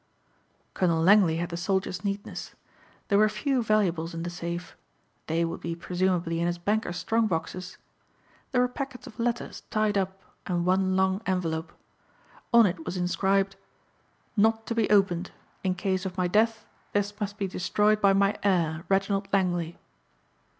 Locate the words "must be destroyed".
17.21-18.01